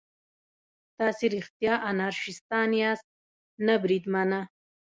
تاسې 0.97 1.25
رښتیا 1.35 1.73
انارشیستان 1.89 2.69
یاست؟ 2.81 3.07
نه 3.65 3.75
بریدمنه. 3.81 4.41